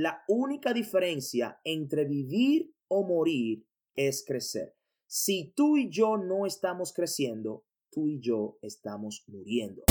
[0.00, 3.66] La única diferencia entre vivir o morir
[3.96, 4.76] es crecer.
[5.08, 9.82] Si tú y yo no estamos creciendo, tú y yo estamos muriendo.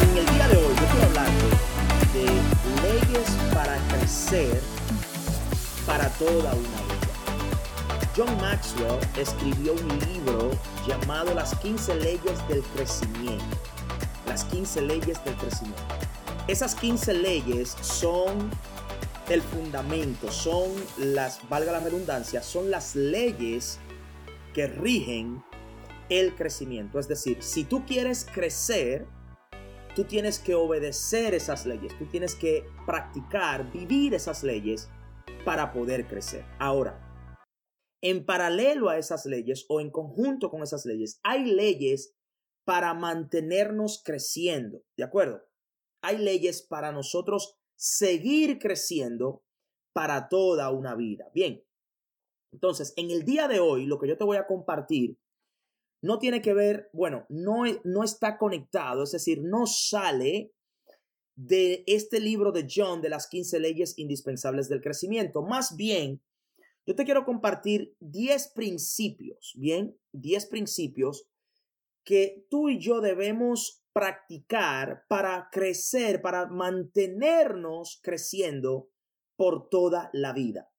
[0.00, 1.46] En el día de hoy yo quiero hablarte
[2.14, 2.26] de
[2.86, 4.62] leyes para crecer
[5.84, 6.93] para toda una vida.
[8.16, 10.50] John Maxwell escribió un libro
[10.86, 13.56] llamado Las 15 leyes del crecimiento.
[14.28, 15.82] Las 15 leyes del crecimiento.
[16.46, 18.52] Esas 15 leyes son
[19.28, 23.80] el fundamento, son las, valga la redundancia, son las leyes
[24.52, 25.42] que rigen
[26.08, 27.00] el crecimiento.
[27.00, 29.08] Es decir, si tú quieres crecer,
[29.96, 34.88] tú tienes que obedecer esas leyes, tú tienes que practicar, vivir esas leyes
[35.44, 36.44] para poder crecer.
[36.60, 37.03] Ahora,
[38.04, 42.14] en paralelo a esas leyes o en conjunto con esas leyes, hay leyes
[42.64, 45.42] para mantenernos creciendo, ¿de acuerdo?
[46.02, 49.42] Hay leyes para nosotros seguir creciendo
[49.94, 51.30] para toda una vida.
[51.34, 51.64] Bien,
[52.52, 55.18] entonces, en el día de hoy, lo que yo te voy a compartir
[56.02, 60.52] no tiene que ver, bueno, no, no está conectado, es decir, no sale
[61.36, 65.42] de este libro de John de las 15 leyes indispensables del crecimiento.
[65.42, 66.20] Más bien,
[66.86, 71.26] yo te quiero compartir 10 principios, bien, 10 principios
[72.04, 78.90] que tú y yo debemos practicar para crecer, para mantenernos creciendo
[79.36, 80.70] por toda la vida.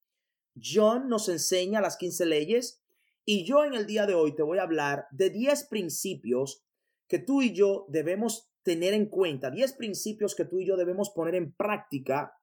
[0.62, 2.82] John nos enseña las 15 leyes
[3.24, 6.64] y yo en el día de hoy te voy a hablar de 10 principios
[7.08, 11.10] que tú y yo debemos tener en cuenta, 10 principios que tú y yo debemos
[11.10, 12.38] poner en práctica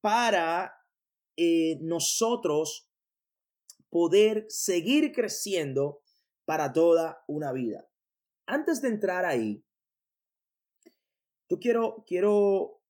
[0.00, 0.79] para
[1.42, 2.86] eh, nosotros
[3.88, 6.02] poder seguir creciendo
[6.44, 7.88] para toda una vida.
[8.46, 9.64] Antes de entrar ahí,
[11.48, 12.82] yo quiero, quiero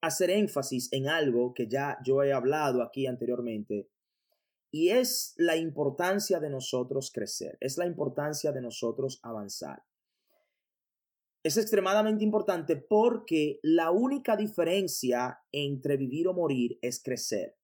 [0.00, 3.88] hacer énfasis en algo que ya yo he hablado aquí anteriormente
[4.72, 9.84] y es la importancia de nosotros crecer, es la importancia de nosotros avanzar.
[11.44, 17.56] Es extremadamente importante porque la única diferencia entre vivir o morir es crecer.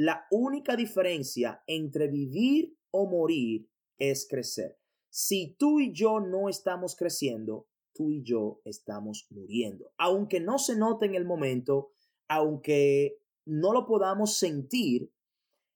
[0.00, 4.78] La única diferencia entre vivir o morir es crecer.
[5.10, 9.90] Si tú y yo no estamos creciendo, tú y yo estamos muriendo.
[9.98, 11.90] Aunque no se note en el momento,
[12.28, 15.12] aunque no lo podamos sentir,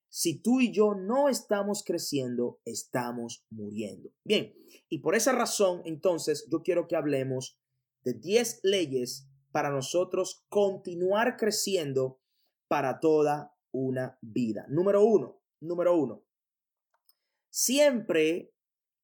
[0.07, 4.09] si tú y yo no estamos creciendo, estamos muriendo.
[4.23, 4.53] Bien,
[4.87, 7.59] y por esa razón, entonces, yo quiero que hablemos
[8.05, 12.21] de 10 leyes para nosotros continuar creciendo
[12.69, 14.65] para toda una vida.
[14.69, 16.23] Número uno, número uno.
[17.49, 18.53] Siempre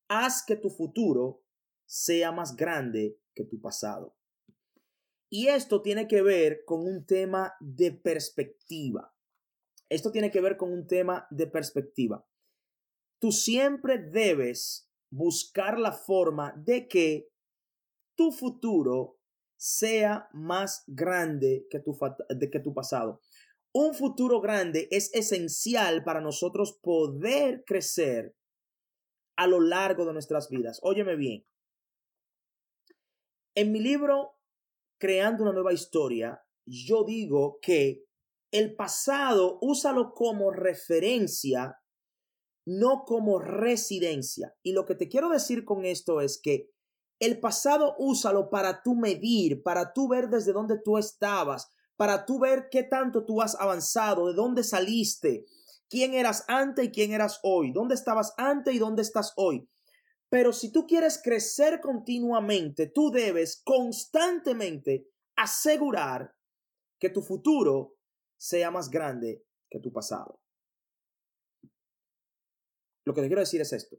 [0.07, 1.44] haz que tu futuro
[1.85, 4.16] sea más grande que tu pasado.
[5.30, 9.13] Y esto tiene que ver con un tema de perspectiva.
[9.90, 12.25] Esto tiene que ver con un tema de perspectiva.
[13.19, 17.31] Tú siempre debes buscar la forma de que
[18.16, 19.19] tu futuro
[19.57, 21.97] sea más grande que tu,
[22.30, 23.22] de que tu pasado.
[23.74, 28.35] Un futuro grande es esencial para nosotros poder crecer
[29.38, 30.80] a lo largo de nuestras vidas.
[30.81, 31.46] Óyeme bien.
[33.56, 34.40] En mi libro
[35.00, 38.03] Creando una nueva historia, yo digo que
[38.52, 41.80] el pasado úsalo como referencia,
[42.68, 44.53] no como residencia.
[44.62, 46.69] Y lo que te quiero decir con esto es que
[47.22, 52.39] el pasado úsalo para tú medir, para tú ver desde dónde tú estabas, para tú
[52.39, 55.45] ver qué tanto tú has avanzado, de dónde saliste,
[55.89, 59.69] quién eras antes y quién eras hoy, dónde estabas antes y dónde estás hoy.
[60.29, 66.33] Pero si tú quieres crecer continuamente, tú debes constantemente asegurar
[67.01, 67.97] que tu futuro
[68.38, 70.39] sea más grande que tu pasado.
[73.03, 73.97] Lo que te quiero decir es esto.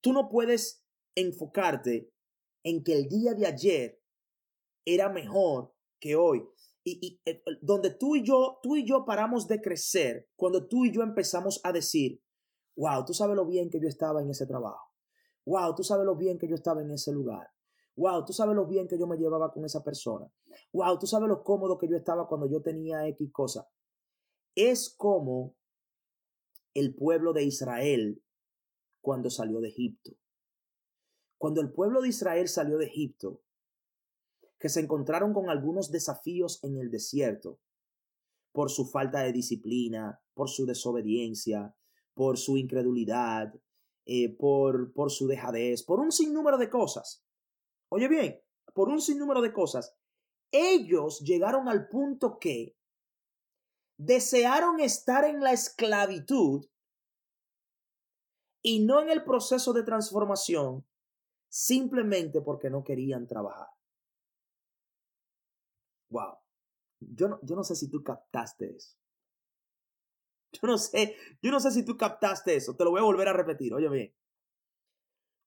[0.00, 0.84] Tú no puedes
[1.16, 2.12] enfocarte
[2.62, 4.00] en que el día de ayer
[4.84, 6.46] era mejor que hoy.
[6.84, 10.92] Y, eh, donde tú y yo, tú y yo paramos de crecer, cuando tú y
[10.92, 12.22] yo empezamos a decir,
[12.76, 14.92] wow, tú sabes lo bien que yo estaba en ese trabajo.
[15.44, 17.48] Wow, tú sabes lo bien que yo estaba en ese lugar.
[17.96, 20.30] Wow, tú sabes lo bien que yo me llevaba con esa persona.
[20.72, 23.68] Wow, tú sabes lo cómodo que yo estaba cuando yo tenía X cosa.
[24.54, 25.56] Es como
[26.74, 28.22] el pueblo de Israel
[29.00, 30.12] cuando salió de Egipto.
[31.38, 33.42] Cuando el pueblo de Israel salió de Egipto,
[34.58, 37.60] que se encontraron con algunos desafíos en el desierto
[38.52, 41.74] por su falta de disciplina, por su desobediencia,
[42.14, 43.54] por su incredulidad,
[44.04, 47.24] eh, por, por su dejadez, por un sinnúmero de cosas.
[47.90, 48.40] Oye bien,
[48.74, 49.96] por un sinnúmero de cosas,
[50.50, 52.76] ellos llegaron al punto que
[53.98, 56.66] desearon estar en la esclavitud
[58.62, 60.86] y no en el proceso de transformación
[61.48, 63.68] simplemente porque no querían trabajar.
[66.10, 66.38] Wow.
[67.00, 68.96] Yo no, yo no sé si tú captaste eso.
[70.52, 72.74] Yo no sé, yo no sé si tú captaste eso.
[72.74, 73.74] Te lo voy a volver a repetir.
[73.74, 74.14] Oye bien.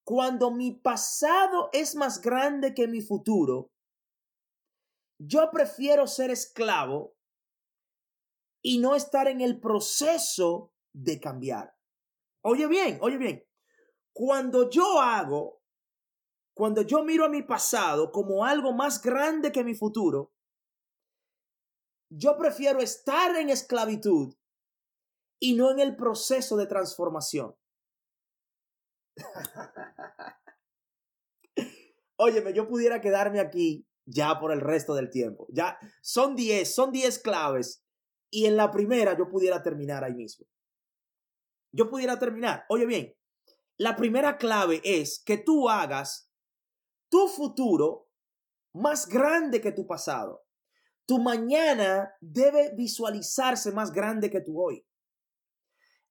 [0.03, 3.71] Cuando mi pasado es más grande que mi futuro,
[5.19, 7.15] yo prefiero ser esclavo
[8.63, 11.75] y no estar en el proceso de cambiar.
[12.43, 13.45] Oye bien, oye bien.
[14.13, 15.61] Cuando yo hago,
[16.53, 20.33] cuando yo miro a mi pasado como algo más grande que mi futuro,
[22.11, 24.35] yo prefiero estar en esclavitud
[25.39, 27.55] y no en el proceso de transformación.
[32.17, 35.47] Óyeme, yo pudiera quedarme aquí ya por el resto del tiempo.
[35.49, 37.83] Ya son 10, son 10 claves
[38.29, 40.45] y en la primera yo pudiera terminar ahí mismo.
[41.73, 42.65] Yo pudiera terminar.
[42.67, 43.15] Oye bien,
[43.77, 46.29] la primera clave es que tú hagas
[47.09, 48.09] tu futuro
[48.73, 50.43] más grande que tu pasado.
[51.11, 54.87] Tu mañana debe visualizarse más grande que tu hoy.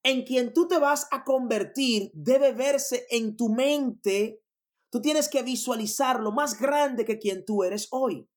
[0.03, 4.43] En quien tú te vas a convertir debe verse en tu mente.
[4.91, 8.29] Tú tienes que visualizarlo más grande que quien tú eres hoy.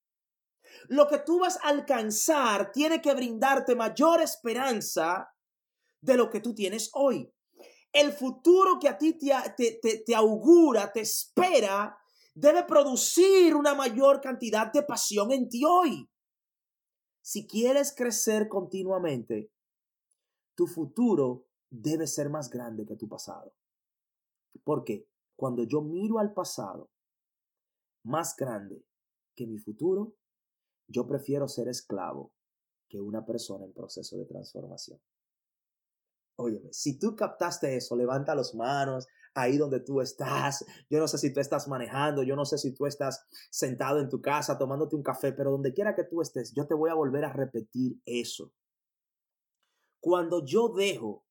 [0.88, 5.36] Lo que tú vas a alcanzar tiene que brindarte mayor esperanza
[6.00, 7.30] de lo que tú tienes hoy.
[7.92, 11.98] El futuro que a ti te, te, augura, te espera,
[12.34, 16.10] debe producir una mayor cantidad de pasión en ti hoy.
[17.24, 19.50] Si quieres crecer continuamente,
[20.56, 23.56] tu futuro debe ser más grande que tu pasado.
[24.66, 26.92] Porque cuando yo miro al pasado
[28.04, 28.86] más grande
[29.36, 30.18] que mi futuro,
[30.88, 32.34] yo prefiero ser esclavo
[32.90, 35.00] que una persona en proceso de transformación.
[36.36, 40.66] Óyeme, si tú captaste eso, levanta las manos ahí donde tú estás.
[40.90, 44.10] Yo no sé si tú estás manejando, yo no sé si tú estás sentado en
[44.10, 46.96] tu casa tomándote un café, pero donde quiera que tú estés, yo te voy a
[46.96, 48.52] volver a repetir eso.
[50.00, 51.26] Cuando yo dejo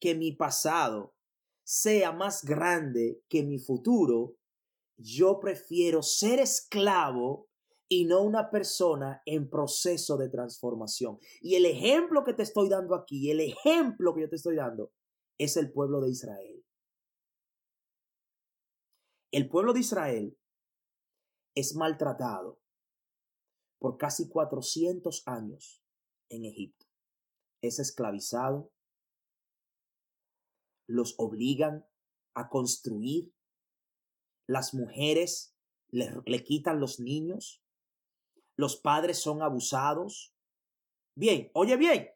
[0.00, 1.14] que mi pasado
[1.62, 4.36] sea más grande que mi futuro,
[4.96, 7.48] yo prefiero ser esclavo
[7.88, 11.18] y no una persona en proceso de transformación.
[11.40, 14.92] Y el ejemplo que te estoy dando aquí, el ejemplo que yo te estoy dando,
[15.38, 16.59] es el pueblo de Israel.
[19.32, 20.36] El pueblo de Israel
[21.54, 22.60] es maltratado
[23.78, 25.84] por casi 400 años
[26.30, 26.86] en Egipto.
[27.62, 28.72] Es esclavizado,
[30.88, 31.86] los obligan
[32.34, 33.32] a construir,
[34.48, 35.54] las mujeres
[35.90, 37.62] le, le quitan los niños,
[38.56, 40.34] los padres son abusados.
[41.14, 42.08] Bien, oye bien,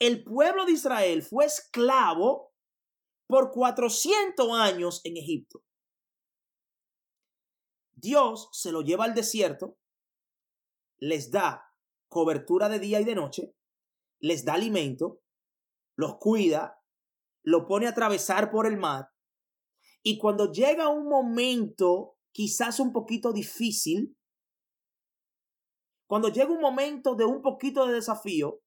[0.00, 2.52] el pueblo de Israel fue esclavo
[3.28, 5.65] por 400 años en Egipto.
[7.96, 9.78] Dios se lo lleva al desierto,
[10.98, 11.72] les da
[12.08, 13.54] cobertura de día y de noche,
[14.20, 15.22] les da alimento,
[15.96, 16.82] los cuida,
[17.42, 19.10] lo pone a atravesar por el mar,
[20.02, 24.16] y cuando llega un momento quizás un poquito difícil,
[26.06, 28.60] cuando llega un momento de un poquito de desafío,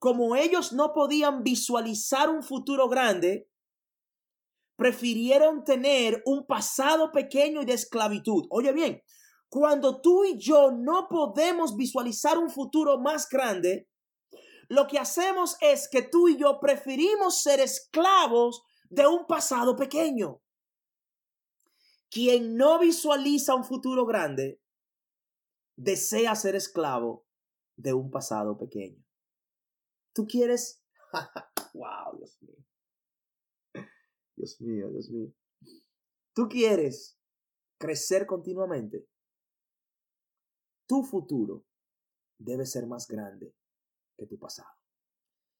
[0.00, 3.50] como ellos no podían visualizar un futuro grande,
[4.78, 8.46] prefirieron tener un pasado pequeño y de esclavitud.
[8.48, 9.02] Oye bien,
[9.48, 13.88] cuando tú y yo no podemos visualizar un futuro más grande,
[14.68, 20.40] lo que hacemos es que tú y yo preferimos ser esclavos de un pasado pequeño.
[22.08, 24.62] Quien no visualiza un futuro grande,
[25.74, 27.26] desea ser esclavo
[27.74, 29.04] de un pasado pequeño.
[30.12, 30.84] Tú quieres...
[31.74, 32.67] wow, Dios mío.
[34.38, 35.32] Dios mío, Dios mío.
[36.32, 37.18] Tú quieres
[37.78, 39.06] crecer continuamente.
[40.86, 41.66] Tu futuro
[42.38, 43.52] debe ser más grande
[44.16, 44.70] que tu pasado.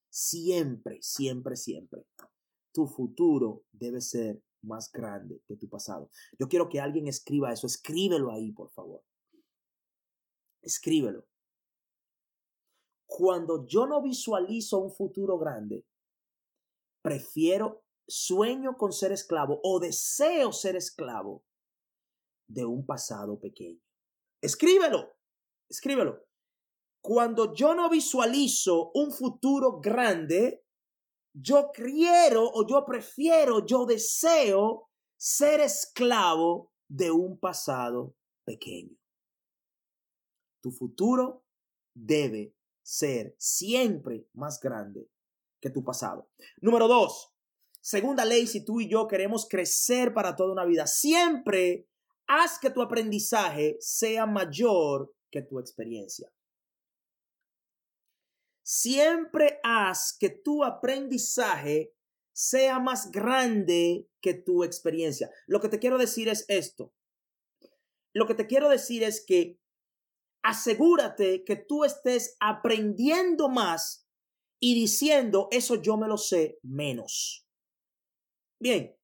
[0.09, 2.07] Siempre, siempre, siempre.
[2.73, 6.09] Tu futuro debe ser más grande que tu pasado.
[6.39, 7.67] Yo quiero que alguien escriba eso.
[7.67, 9.03] Escríbelo ahí, por favor.
[10.63, 11.27] Escríbelo.
[13.07, 15.85] Cuando yo no visualizo un futuro grande,
[17.03, 21.45] prefiero, sueño con ser esclavo o deseo ser esclavo
[22.49, 23.81] de un pasado pequeño.
[24.41, 25.15] Escríbelo,
[25.69, 26.25] escríbelo.
[27.01, 30.65] Cuando yo no visualizo un futuro grande,
[31.33, 38.97] yo quiero o yo prefiero, yo deseo ser esclavo de un pasado pequeño.
[40.61, 41.45] Tu futuro
[41.95, 45.11] debe ser siempre más grande
[45.61, 46.31] que tu pasado.
[46.61, 47.35] Número dos,
[47.89, 51.89] segunda ley, si tú y yo queremos crecer para toda una vida, siempre
[52.27, 56.31] haz que tu aprendizaje sea mayor que tu experiencia.
[58.63, 61.95] Siempre haz que tu aprendizaje
[62.35, 65.31] sea más grande que tu experiencia.
[65.47, 66.93] Lo que te quiero decir es esto.
[68.13, 69.59] Lo que te quiero decir es que
[70.43, 74.07] asegúrate que tú estés aprendiendo más
[74.61, 77.48] y diciendo, eso yo me lo sé menos.
[78.61, 78.97] Bien,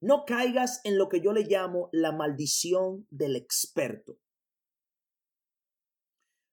[0.00, 4.18] no caigas en lo que yo le llamo la maldición del experto.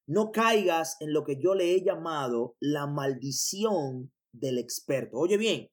[0.08, 5.18] No caigas en lo que yo le he llamado la maldición del experto.
[5.18, 5.70] Oye bien,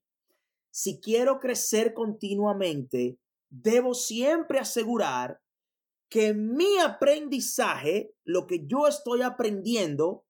[0.70, 3.18] si quiero crecer continuamente,
[3.50, 5.40] debo siempre asegurar
[6.10, 10.25] que mi aprendizaje, lo que yo estoy aprendiendo,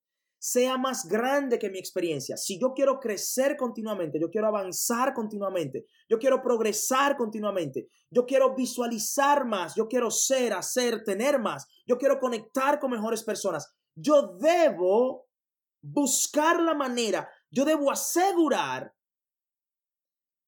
[0.47, 2.37] sea más grande que mi experiencia.
[2.37, 8.55] Si yo quiero crecer continuamente, yo quiero avanzar continuamente, yo quiero progresar continuamente, yo quiero
[8.55, 14.37] visualizar más, yo quiero ser, hacer, tener más, yo quiero conectar con mejores personas, yo
[14.39, 15.27] debo
[15.83, 18.95] buscar la manera, yo debo asegurar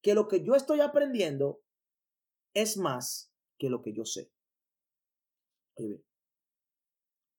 [0.01, 1.61] que lo que yo estoy aprendiendo
[2.55, 4.31] es más que lo que yo sé.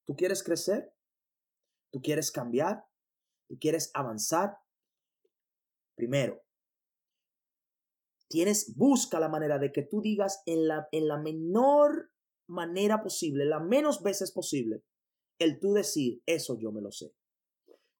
[0.06, 0.94] ¿tú quieres crecer?
[1.92, 2.86] Tú quieres cambiar,
[3.48, 4.58] tú quieres avanzar,
[5.96, 6.42] primero,
[8.30, 12.12] tienes, busca la manera de que tú digas en la, en la menor
[12.48, 14.84] manera posible, la menos veces posible,
[15.40, 17.14] el tú decir, eso yo me lo sé.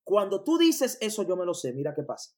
[0.04, 2.36] Cuando tú dices, eso yo me lo sé, mira qué pasa.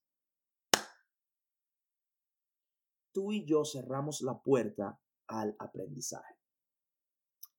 [3.13, 6.36] Tú y yo cerramos la puerta al aprendizaje.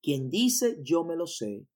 [0.03, 1.67] Quien dice, yo me lo sé,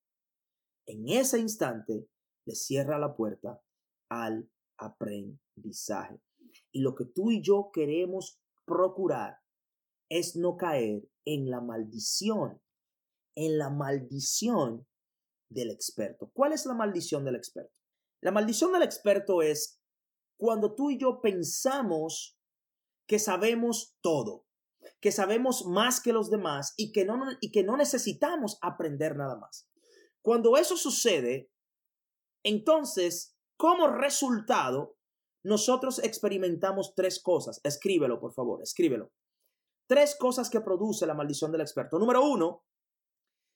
[0.87, 2.09] en ese instante
[2.47, 3.61] le cierra la puerta
[4.09, 6.21] al aprendizaje.
[6.73, 9.39] Y lo que tú y yo queremos procurar
[10.09, 12.61] es no caer en la maldición,
[13.37, 14.87] en la maldición
[15.51, 16.31] del experto.
[16.33, 17.75] ¿Cuál es la maldición del experto?
[18.23, 19.81] La maldición del experto es
[20.39, 22.39] cuando tú y yo pensamos
[23.09, 24.47] que sabemos todo,
[25.01, 29.37] que sabemos más que los demás y que no, y que no necesitamos aprender nada
[29.37, 29.69] más.
[30.27, 31.53] Cuando eso sucede,
[32.45, 34.97] entonces, como resultado,
[35.45, 37.61] nosotros experimentamos tres cosas.
[37.63, 39.13] Escríbelo, por favor, escríbelo.
[39.89, 42.01] Tres cosas que produce la maldición del experto.
[42.01, 42.65] Número uno,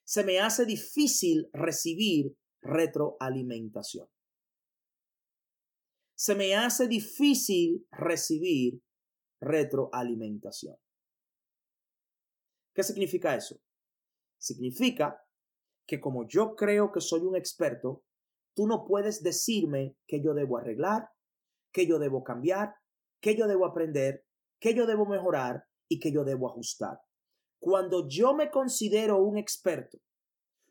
[0.07, 4.07] se me hace difícil recibir retroalimentación.
[6.17, 8.81] Se me hace difícil recibir
[9.41, 10.77] retroalimentación.
[12.73, 13.61] ¿Qué significa eso?
[14.39, 15.21] Significa
[15.91, 18.05] que como yo creo que soy un experto,
[18.55, 21.11] tú no puedes decirme que yo debo arreglar,
[21.73, 22.77] que yo debo cambiar,
[23.21, 24.25] que yo debo aprender,
[24.61, 27.01] que yo debo mejorar y que yo debo ajustar.
[27.59, 29.99] Cuando yo me considero un experto,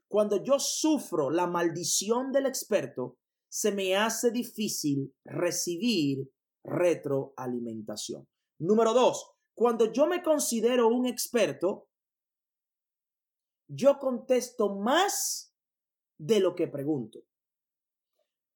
[0.07, 3.17] cuando yo sufro la maldición del experto,
[3.49, 6.31] se me hace difícil recibir
[6.63, 8.25] retroalimentación.
[8.57, 11.88] Número dos, cuando yo me considero un experto,
[13.69, 15.53] yo contesto más
[16.17, 17.19] de lo que pregunto.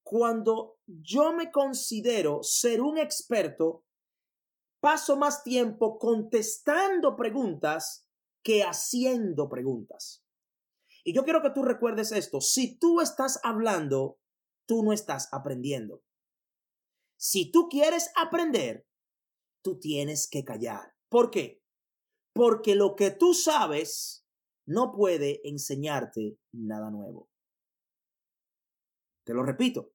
[0.03, 3.86] Cuando yo me considero ser un experto,
[4.82, 8.08] paso más tiempo contestando preguntas
[8.43, 10.25] que haciendo preguntas.
[11.05, 12.41] Y yo quiero que tú recuerdes esto.
[12.41, 14.20] Si tú estás hablando,
[14.65, 16.03] tú no estás aprendiendo.
[17.17, 18.86] Si tú quieres aprender,
[19.63, 20.96] tú tienes que callar.
[21.08, 21.62] ¿Por qué?
[22.34, 24.23] Porque lo que tú sabes
[24.65, 27.29] no puede enseñarte nada nuevo.
[29.25, 29.93] Te lo repito.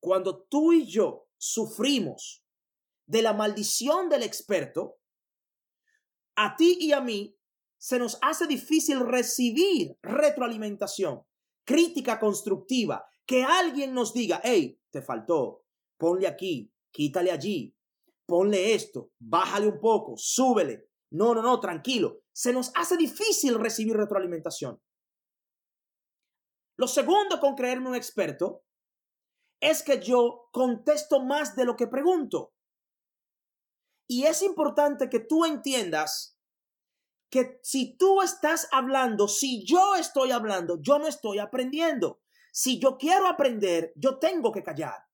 [0.00, 2.44] Cuando tú y yo sufrimos
[3.06, 4.98] de la maldición del experto,
[6.36, 7.36] a ti y a mí
[7.78, 11.24] se nos hace difícil recibir retroalimentación,
[11.64, 15.64] crítica constructiva, que alguien nos diga, hey, te faltó,
[15.96, 17.74] ponle aquí, quítale allí,
[18.26, 20.88] ponle esto, bájale un poco, súbele.
[21.10, 24.78] No, no, no, tranquilo se nos hace difícil recibir retroalimentación.
[26.76, 28.62] Lo segundo con creerme un experto
[29.58, 32.52] es que yo contesto más de lo que pregunto.
[34.06, 36.38] Y es importante que tú entiendas
[37.30, 42.20] que si tú estás hablando, si yo estoy hablando, yo no estoy aprendiendo.
[42.52, 45.06] Si yo quiero aprender, yo tengo que callar.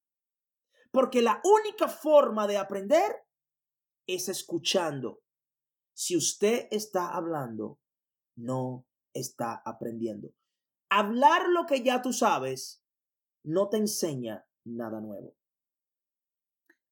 [0.91, 3.15] Porque la única forma de aprender
[4.09, 5.23] es escuchando.
[5.95, 7.79] Si usted está hablando,
[8.37, 10.33] no está aprendiendo.
[10.91, 12.85] Hablar lo que ya tú sabes
[13.45, 15.37] no te enseña nada nuevo.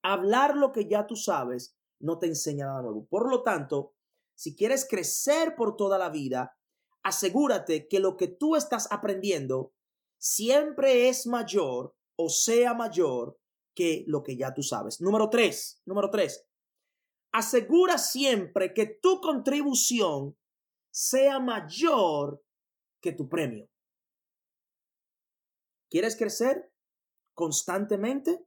[0.03, 3.07] Hablar lo que ya tú sabes no te enseña nada nuevo.
[3.07, 3.95] Por lo tanto,
[4.35, 6.57] si quieres crecer por toda la vida,
[7.03, 9.75] asegúrate que lo que tú estás aprendiendo
[10.19, 13.39] siempre es mayor o sea mayor
[13.75, 15.01] que lo que ya tú sabes.
[15.01, 16.47] Número tres, número tres,
[17.33, 20.37] asegura siempre que tu contribución
[20.91, 22.43] sea mayor
[23.01, 23.69] que tu premio.
[25.89, 26.73] ¿Quieres crecer
[27.35, 28.47] constantemente?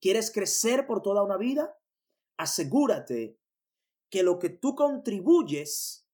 [0.00, 1.76] ¿Quieres crecer por toda una vida?
[2.36, 3.38] Asegúrate
[4.10, 6.06] que lo que tú contribuyes,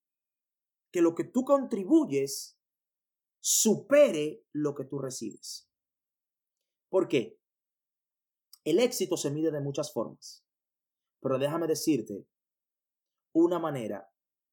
[0.92, 2.58] que lo que tú contribuyes
[3.40, 5.68] supere lo que tú recibes.
[6.90, 7.38] ¿Por qué?
[8.64, 10.44] El éxito se mide de muchas formas,
[11.20, 12.26] pero déjame decirte
[13.32, 14.10] una manera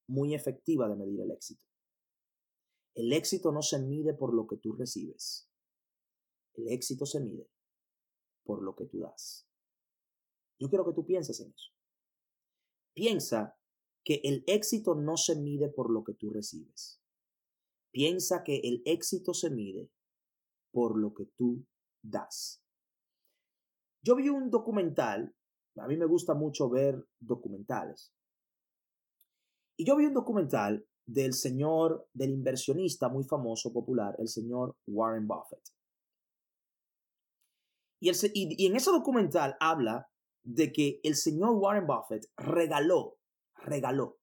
[0.07, 1.65] muy efectiva de medir el éxito.
[2.95, 5.49] El éxito no se mide por lo que tú recibes.
[6.53, 7.49] El éxito se mide
[8.45, 9.47] por lo que tú das.
[10.59, 11.71] Yo quiero que tú pienses en eso.
[12.93, 13.57] Piensa
[14.05, 17.01] que el éxito no se mide por lo que tú recibes.
[17.91, 19.91] Piensa que el éxito se mide
[20.71, 21.65] por lo que tú
[22.01, 22.63] das.
[24.01, 25.35] Yo vi un documental,
[25.77, 28.13] a mí me gusta mucho ver documentales,
[29.77, 35.27] y yo vi un documental del señor, del inversionista muy famoso, popular, el señor Warren
[35.27, 35.61] Buffett.
[37.99, 40.09] Y, y, en ese documental habla
[40.43, 43.17] de que el señor Warren Buffett regaló,
[43.55, 44.17] regaló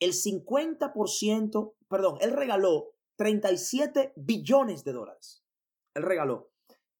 [0.00, 5.42] el 50%, perdón, él regaló 37 billones de dólares.
[5.94, 6.50] Él regaló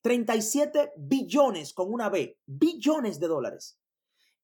[0.05, 3.81] 37 billones con una B, billones de dólares.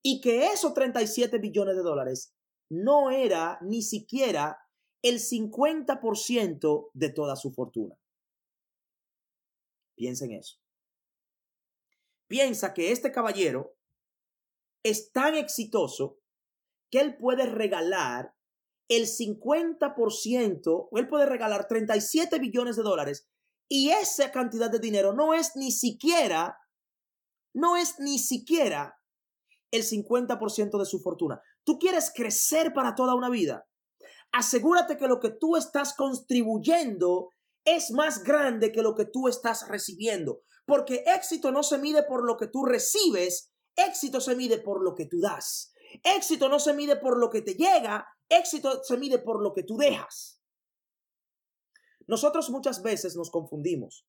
[0.02, 2.34] Y que esos 37 billones de dólares
[2.70, 4.58] no era ni siquiera
[5.02, 7.94] el 50% de toda su fortuna.
[9.94, 10.56] Piensa en eso.
[12.26, 13.76] Piensa que este caballero
[14.82, 16.20] es tan exitoso
[16.90, 18.34] que él puede regalar
[18.88, 23.28] el 50%, o él puede regalar 37 billones de dólares
[23.72, 26.58] y esa cantidad de dinero no es ni siquiera,
[27.54, 28.98] no es ni siquiera
[29.70, 31.40] el 50% de su fortuna.
[31.62, 33.68] Tú quieres crecer para toda una vida.
[34.32, 37.30] Asegúrate que lo que tú estás contribuyendo
[37.64, 40.42] es más grande que lo que tú estás recibiendo.
[40.66, 44.96] Porque éxito no se mide por lo que tú recibes, éxito se mide por lo
[44.96, 45.72] que tú das.
[46.02, 49.62] Éxito no se mide por lo que te llega, éxito se mide por lo que
[49.62, 50.39] tú dejas.
[52.10, 54.04] Nosotros muchas veces nos confundimos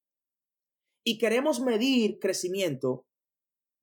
[1.05, 3.05] y queremos medir crecimiento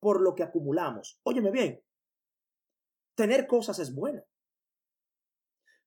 [0.01, 1.21] por lo que acumulamos.
[1.23, 1.81] Óyeme bien,
[3.15, 4.21] tener cosas es bueno,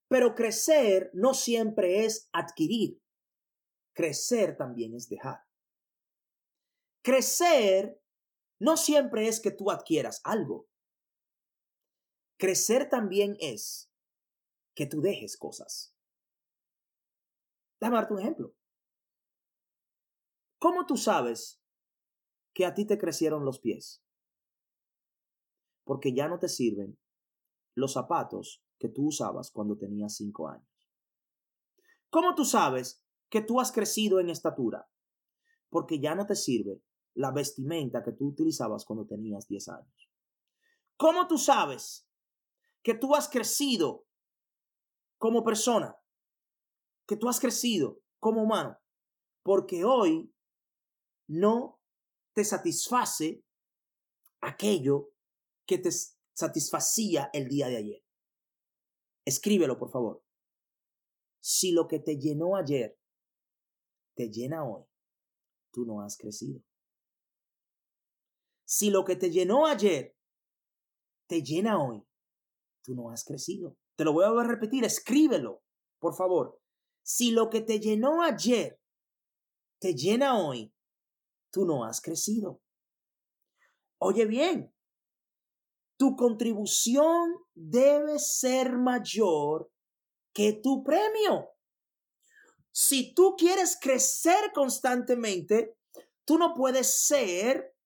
[0.09, 3.03] pero crecer no siempre es adquirir,
[3.95, 5.40] crecer también es dejar.
[7.05, 8.01] Crecer
[8.59, 10.71] no siempre es que tú adquieras algo.
[12.38, 13.92] Crecer también es
[14.75, 15.91] que tú dejes cosas.
[17.83, 18.55] Déjame darte un ejemplo.
[20.61, 21.61] ¿Cómo tú sabes
[22.55, 24.05] que a ti te crecieron los pies?
[25.83, 26.97] Porque ya no te sirven
[27.75, 30.71] los zapatos que tú usabas cuando tenías cinco años.
[32.09, 34.88] ¿Cómo tú sabes que tú has crecido en estatura?
[35.68, 40.09] Porque ya no te sirve la vestimenta que tú utilizabas cuando tenías 10 años.
[40.97, 42.07] ¿Cómo tú sabes
[42.85, 44.07] que tú has crecido
[45.18, 45.99] como persona?
[47.07, 48.79] Que tú has crecido como humano.
[49.43, 50.33] Porque hoy
[51.29, 51.81] no
[52.35, 53.45] te satisface
[54.41, 55.11] aquello
[55.67, 55.91] que te
[56.35, 58.05] satisfacía el día de ayer.
[59.25, 60.25] Escríbelo, por favor.
[61.41, 62.99] Si lo que te llenó ayer
[64.15, 64.85] te llena hoy,
[65.73, 66.62] tú no has crecido.
[68.65, 70.17] Si lo que te llenó ayer
[71.27, 72.07] te llena hoy,
[72.83, 73.77] tú no has crecido.
[73.97, 75.62] Te lo voy a repetir, escríbelo,
[75.99, 76.62] por favor.
[77.03, 78.79] Si lo que te llenó ayer
[79.79, 80.73] te llena hoy,
[81.51, 82.61] tú no has crecido.
[83.99, 84.73] Oye bien,
[85.97, 89.71] tu contribución debe ser mayor
[90.33, 91.49] que tu premio.
[92.71, 95.77] Si tú quieres crecer constantemente,
[96.25, 97.77] tú no puedes ser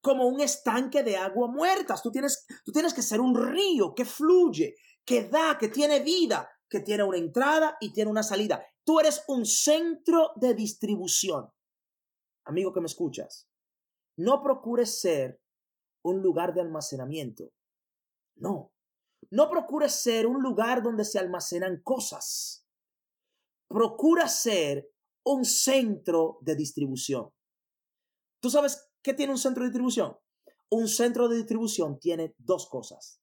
[0.00, 2.02] como un estanque de agua muertas.
[2.02, 6.48] Tú tienes, tú tienes que ser un río que fluye, que da, que tiene vida,
[6.70, 8.64] que tiene una entrada y tiene una salida.
[8.84, 11.50] Tú eres un centro de distribución.
[12.46, 13.50] Amigo que me escuchas,
[14.16, 15.42] no procures ser
[16.02, 17.52] un lugar de almacenamiento.
[18.36, 18.72] No.
[19.30, 22.64] No procures ser un lugar donde se almacenan cosas.
[23.68, 24.90] Procura ser
[25.24, 27.30] un centro de distribución.
[28.40, 30.16] ¿Tú sabes qué tiene un centro de distribución?
[30.70, 33.20] Un centro de distribución tiene dos cosas.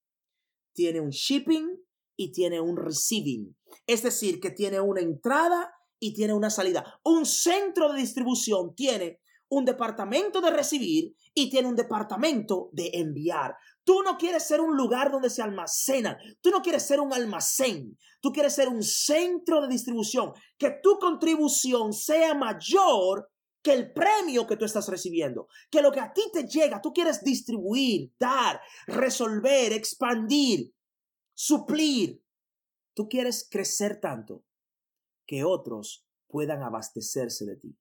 [0.74, 1.87] Tiene un shipping
[2.18, 3.56] y tiene un receiving.
[3.86, 7.00] Es decir, que tiene una entrada y tiene una salida.
[7.04, 13.56] Un centro de distribución tiene un departamento de recibir y tiene un departamento de enviar.
[13.84, 16.18] Tú no quieres ser un lugar donde se almacenan.
[16.42, 17.98] Tú no quieres ser un almacén.
[18.20, 20.34] Tú quieres ser un centro de distribución.
[20.58, 23.30] Que tu contribución sea mayor
[23.64, 25.48] que el premio que tú estás recibiendo.
[25.70, 30.74] Que lo que a ti te llega, tú quieres distribuir, dar, resolver, expandir,
[31.38, 32.24] suplir.
[32.96, 34.44] Tú quieres crecer tanto
[35.28, 37.78] que otros puedan abastecerse de ti.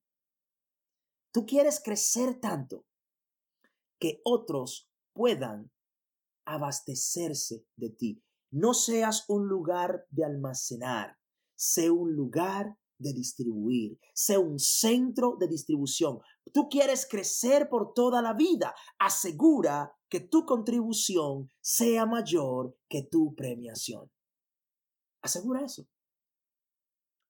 [1.32, 2.86] Tú quieres crecer tanto
[3.98, 5.72] que otros puedan
[6.46, 8.22] abastecerse de ti.
[8.50, 11.18] No seas un lugar de almacenar,
[11.56, 16.20] sé un lugar de distribuir, sé un centro de distribución.
[16.52, 18.74] Tú quieres crecer por toda la vida.
[18.98, 24.10] Asegura que tu contribución sea mayor que tu premiación.
[25.22, 25.86] Asegura eso.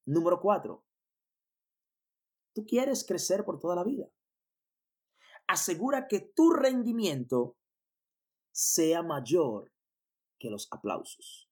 [0.05, 0.87] Número cuatro,
[2.57, 4.09] Tú quieres crecer por toda la vida.
[5.47, 7.59] Asegura que tu rendimiento
[8.51, 9.71] sea mayor
[10.41, 11.46] que los aplausos.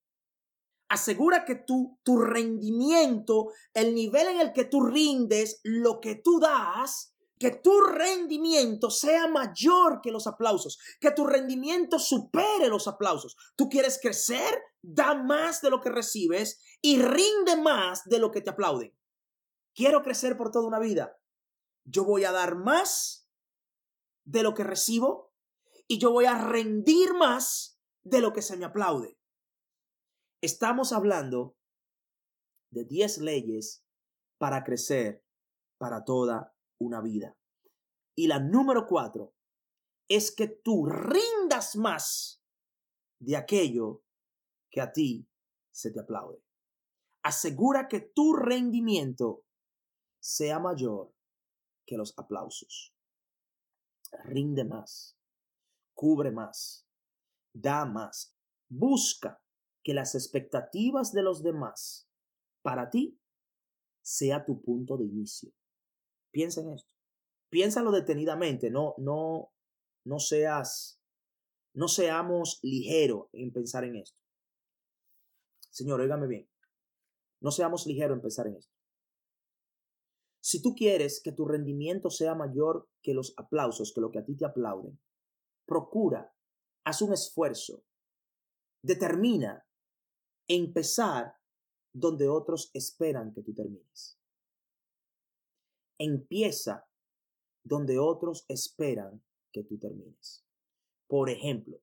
[0.95, 6.39] Asegura que tu, tu rendimiento, el nivel en el que tú rindes, lo que tú
[6.39, 13.37] das, que tu rendimiento sea mayor que los aplausos, que tu rendimiento supere los aplausos.
[13.57, 18.41] Tú quieres crecer, da más de lo que recibes y rinde más de lo que
[18.41, 18.97] te aplauden.
[19.75, 21.19] Quiero crecer por toda una vida.
[21.83, 23.29] Yo voy a dar más
[24.23, 25.33] de lo que recibo
[25.89, 29.19] y yo voy a rendir más de lo que se me aplaude.
[30.45, 31.57] Estamos hablando
[32.71, 33.83] de 10 leyes
[34.37, 35.25] para crecer
[35.79, 37.35] para toda una vida.
[38.15, 39.35] Y la número 4
[40.07, 42.43] es que tú rindas más
[43.21, 44.05] de aquello
[44.71, 45.27] que a ti
[45.73, 46.45] se te aplaude.
[47.23, 49.47] Asegura que tu rendimiento
[50.21, 51.15] sea mayor
[51.87, 52.95] que los aplausos.
[54.25, 55.17] Rinde más,
[55.95, 56.87] cubre más,
[57.55, 58.37] da más,
[58.69, 59.41] busca
[59.85, 62.09] que las expectativas de los demás
[62.63, 63.21] para ti
[64.03, 65.53] sea tu punto de inicio.
[66.33, 66.91] Piensa en esto.
[67.51, 69.53] Piénsalo detenidamente, no, no,
[70.05, 71.01] no seas,
[71.75, 74.19] no seamos ligeros en pensar en esto.
[75.71, 76.49] Señor, óigame bien.
[77.41, 78.75] No seamos ligeros en pensar en esto.
[80.41, 84.25] Si tú quieres que tu rendimiento sea mayor que los aplausos, que lo que a
[84.25, 85.01] ti te aplauden,
[85.67, 86.35] procura,
[86.85, 87.85] haz un esfuerzo,
[88.83, 89.64] determina
[90.49, 91.37] empezar
[91.93, 94.19] donde otros esperan que tú termines.
[95.99, 96.87] Empieza
[97.63, 100.45] donde otros esperan que tú termines.
[101.07, 101.81] Por ejemplo,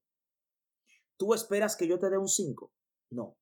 [1.17, 2.71] ¿tú esperas que yo te dé un 5?
[3.11, 3.37] No,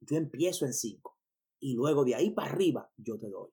[0.00, 1.18] yo empiezo en 5
[1.60, 3.50] y luego de ahí para arriba yo te doy.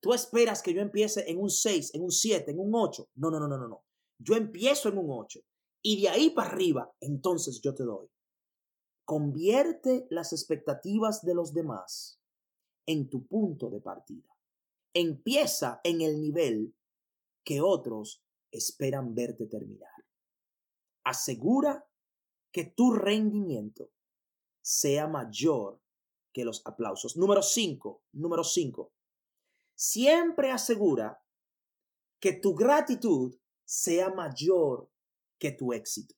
[0.00, 3.10] Tú esperas que yo empiece en un 6, en un 7, en un 8.
[3.14, 3.84] No, no, no, no, no.
[4.18, 5.40] Yo empiezo en un 8
[5.82, 8.08] y de ahí para arriba, entonces yo te doy.
[9.04, 12.20] Convierte las expectativas de los demás
[12.86, 14.28] en tu punto de partida.
[14.94, 16.74] Empieza en el nivel
[17.44, 19.90] que otros esperan verte terminar.
[21.04, 21.86] Asegura
[22.52, 23.90] que tu rendimiento
[24.62, 25.82] sea mayor
[26.32, 27.16] que los aplausos.
[27.16, 28.94] Número 5, número 5
[29.74, 31.20] siempre asegura
[32.20, 34.90] que tu gratitud sea mayor
[35.38, 36.14] que tu éxito.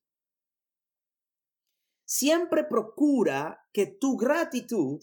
[2.07, 5.03] Siempre procura que tu gratitud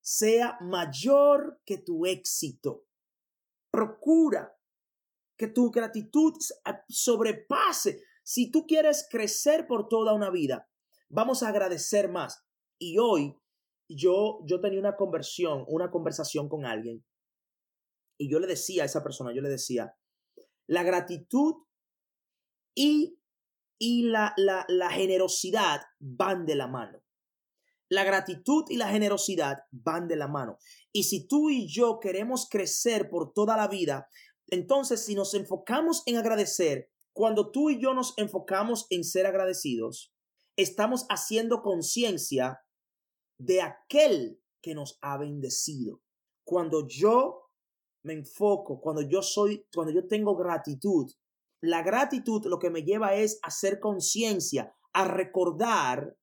[0.00, 2.86] sea mayor que tu éxito.
[3.70, 4.56] Procura
[5.36, 6.32] que tu gratitud
[6.88, 8.02] sobrepase.
[8.22, 10.70] Si tú quieres crecer por toda una vida,
[11.10, 12.46] vamos a agradecer más.
[12.78, 13.36] Y hoy
[13.88, 17.04] yo, yo tenía una conversión, una conversación con alguien
[18.18, 19.96] y yo le decía a esa persona, yo le decía,
[20.66, 21.54] la gratitud
[22.74, 23.18] y,
[23.78, 27.02] y la, la, la generosidad van de la mano.
[27.88, 30.58] La gratitud y la generosidad van de la mano.
[30.92, 34.08] Y si tú y yo queremos crecer por toda la vida,
[34.48, 40.12] entonces si nos enfocamos en agradecer, cuando tú y yo nos enfocamos en ser agradecidos,
[40.56, 42.60] estamos haciendo conciencia
[43.38, 46.02] de aquel que nos ha bendecido.
[46.44, 47.50] Cuando yo
[48.02, 51.10] me enfoco, cuando yo soy, cuando yo tengo gratitud,
[51.60, 56.16] La gratitud lo que me lleva es a hacer conciencia, a recordar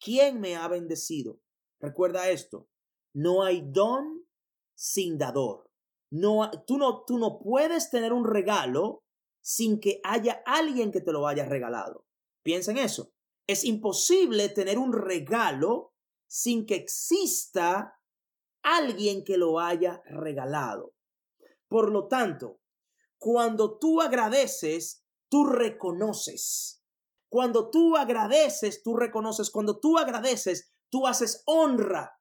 [0.00, 1.40] quién me ha bendecido.
[1.80, 2.68] Recuerda esto,
[3.14, 4.26] no hay don
[4.74, 5.70] sin dador.
[6.10, 9.04] No, tú, no, tú no puedes tener un regalo
[9.40, 12.06] sin que haya alguien que te lo haya regalado.
[12.42, 13.12] Piensa en eso.
[13.46, 15.92] Es imposible tener un regalo
[16.26, 17.98] sin que exista
[18.62, 20.94] alguien que lo haya regalado.
[21.68, 22.60] Por lo tanto,
[23.18, 26.82] cuando tú agradeces, tú reconoces.
[27.28, 29.50] Cuando tú agradeces, tú reconoces.
[29.50, 32.18] Cuando tú agradeces, tú haces honra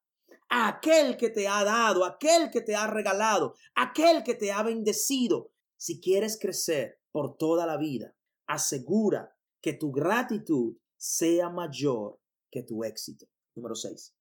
[0.50, 4.64] a aquel que te ha dado, aquel que te ha regalado, aquel que te ha
[4.64, 5.52] bendecido.
[5.78, 8.16] Si quieres crecer por toda la vida,
[8.48, 12.20] asegura que tu gratitud sea mayor
[12.52, 13.28] que tu éxito.
[13.56, 14.14] Número 6.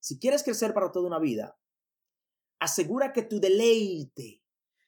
[0.00, 1.58] Si quieres crecer para toda una vida,
[2.58, 4.43] asegura que tu deleite,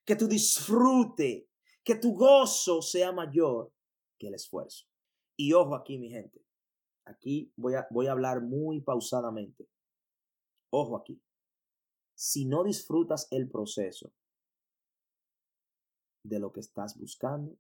[0.07, 1.51] que tu disfrute,
[1.85, 3.73] que tu gozo sea mayor
[4.19, 4.87] que el esfuerzo.
[5.37, 6.47] Y ojo aquí, mi gente.
[7.05, 9.69] Aquí voy a, voy a hablar muy pausadamente.
[10.71, 11.21] Ojo aquí.
[12.15, 14.13] Si no disfrutas el proceso
[16.23, 17.59] de lo que estás buscando,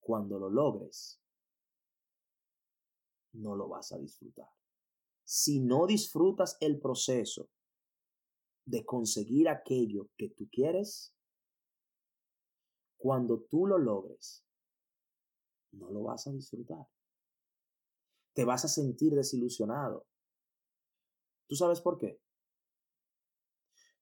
[0.00, 1.20] cuando lo logres,
[3.32, 4.48] no lo vas a disfrutar.
[5.24, 7.50] Si no disfrutas el proceso
[8.68, 11.14] de conseguir aquello que tú quieres,
[12.98, 14.44] cuando tú lo logres,
[15.72, 16.86] no lo vas a disfrutar.
[18.34, 20.06] Te vas a sentir desilusionado.
[21.48, 22.20] ¿Tú sabes por qué?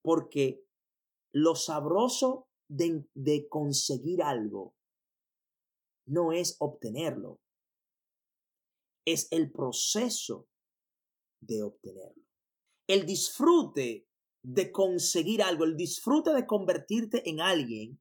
[0.03, 0.65] Porque
[1.33, 4.75] lo sabroso de, de conseguir algo
[6.07, 7.41] no es obtenerlo,
[9.05, 10.49] es el proceso
[11.41, 12.25] de obtenerlo.
[12.89, 14.06] El disfrute
[14.47, 18.01] de conseguir algo, el disfrute de convertirte en alguien,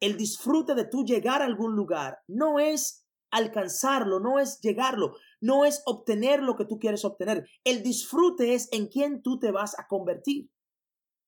[0.00, 5.64] el disfrute de tú llegar a algún lugar, no es alcanzarlo, no es llegarlo, no
[5.64, 7.48] es obtener lo que tú quieres obtener.
[7.62, 10.50] El disfrute es en quién tú te vas a convertir.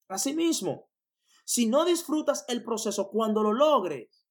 [0.08, 0.88] Asimismo,
[1.44, 4.26] si no disfrutas el proceso cuando lo logres,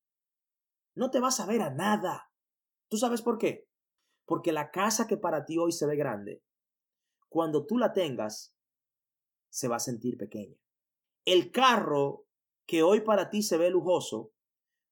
[0.95, 2.29] no te vas a ver a nada.
[2.89, 3.69] ¿Tú sabes por qué?
[4.25, 6.43] Porque la casa que para ti hoy se ve grande,
[7.29, 8.54] cuando tú la tengas,
[9.49, 10.57] se va a sentir pequeña.
[11.25, 12.27] El carro
[12.67, 14.33] que hoy para ti se ve lujoso,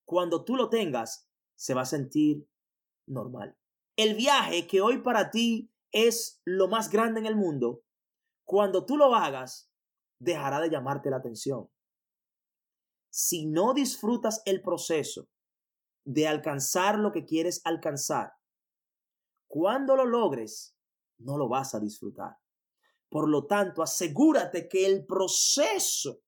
[0.05, 2.47] cuando tú lo tengas, se va a sentir
[3.07, 3.57] normal.
[3.95, 7.83] El viaje que hoy para ti es lo más grande en el mundo,
[8.45, 9.71] cuando tú lo hagas,
[10.19, 11.69] dejará de llamarte la atención.
[13.11, 15.29] Si no disfrutas el proceso
[16.05, 18.33] de alcanzar lo que quieres alcanzar,
[19.47, 20.75] cuando lo logres,
[21.19, 22.37] no lo vas a disfrutar.
[23.13, 26.23] Por lo tanto, asegúrate que el proceso,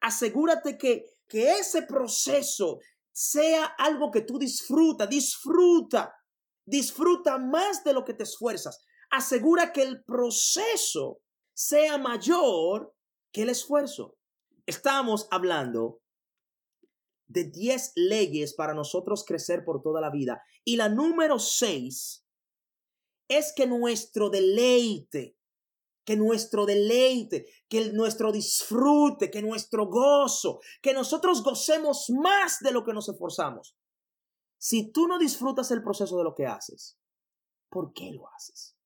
[0.00, 2.78] asegúrate que, que ese proceso
[3.12, 6.16] sea algo que tú disfruta, disfruta,
[6.64, 8.82] disfruta más de lo que te esfuerzas.
[9.10, 11.20] Asegura que el proceso
[11.52, 12.94] sea mayor
[13.30, 14.16] que el esfuerzo.
[14.64, 16.00] Estamos hablando
[17.26, 20.42] de 10 leyes para nosotros crecer por toda la vida.
[20.64, 22.24] Y la número 6
[23.28, 25.36] es que nuestro deleite,
[26.04, 32.84] que nuestro deleite, que nuestro disfrute, que nuestro gozo, que nosotros gocemos más de lo
[32.84, 33.76] que nos esforzamos.
[34.58, 36.98] Si tú no disfrutas el proceso de lo que haces,
[37.68, 38.76] ¿por qué lo haces?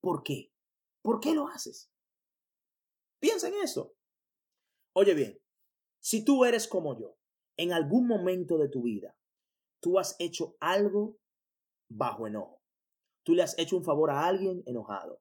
[0.00, 0.52] ¿Por qué?
[1.02, 1.90] ¿Por qué lo haces?
[3.20, 3.94] Piensa en eso.
[4.94, 5.40] Oye bien,
[6.00, 7.16] si tú eres como yo,
[7.56, 9.16] en algún momento de tu vida,
[9.80, 11.18] tú has hecho algo
[11.90, 12.62] bajo enojo.
[13.24, 15.20] Tú le has hecho un favor a alguien enojado.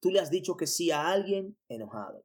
[0.00, 2.24] Tú le has dicho que sí a alguien enojado.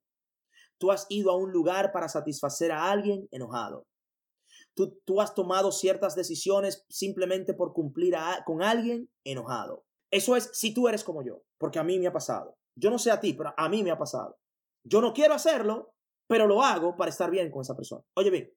[0.77, 3.87] Tú has ido a un lugar para satisfacer a alguien enojado.
[4.75, 9.85] Tú, tú has tomado ciertas decisiones simplemente por cumplir con alguien enojado.
[10.11, 12.57] Eso es si tú eres como yo, porque a mí me ha pasado.
[12.75, 14.37] Yo no sé a ti, pero a mí me ha pasado.
[14.83, 15.93] Yo no quiero hacerlo,
[16.27, 18.03] pero lo hago para estar bien con esa persona.
[18.15, 18.53] Oye bien,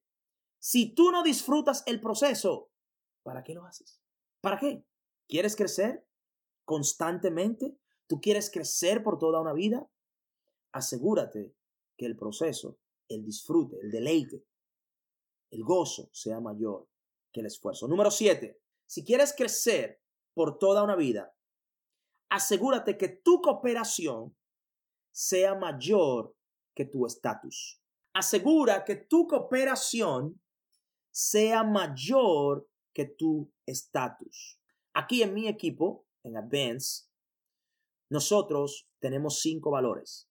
[0.59, 2.71] si tú no disfrutas el proceso,
[3.23, 4.01] ¿para qué lo haces?
[4.43, 4.85] ¿Para qué?
[5.29, 6.07] ¿Quieres crecer
[6.65, 7.77] constantemente?
[8.07, 9.89] ¿Tú quieres crecer por toda una vida?
[10.73, 11.55] Asegúrate
[11.97, 14.45] que el proceso, el disfrute, el deleite,
[15.51, 16.89] el gozo sea mayor
[17.33, 17.89] que el esfuerzo.
[17.89, 20.01] Número siete, si quieres crecer
[20.35, 21.35] por toda una vida,
[22.29, 24.37] asegúrate que tu cooperación
[25.11, 26.37] sea mayor
[26.75, 27.81] que tu estatus.
[28.13, 30.41] Asegura que tu cooperación
[31.11, 34.61] sea mayor que tu estatus.
[34.93, 37.06] Aquí en mi equipo, en Advance,
[38.11, 40.29] nosotros tenemos cinco valores.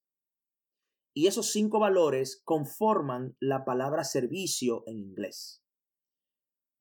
[1.14, 5.62] Y esos cinco valores conforman la palabra servicio en inglés.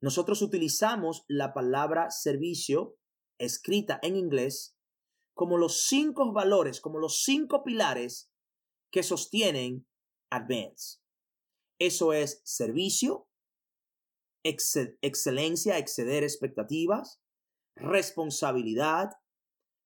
[0.01, 2.97] Nosotros utilizamos la palabra servicio
[3.39, 4.75] escrita en inglés
[5.33, 8.31] como los cinco valores, como los cinco pilares
[8.91, 9.87] que sostienen
[10.31, 10.99] Advance.
[11.79, 13.27] Eso es servicio,
[14.43, 17.21] excelencia, exceder expectativas,
[17.75, 19.11] responsabilidad,